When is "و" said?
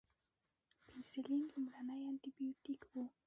2.89-2.93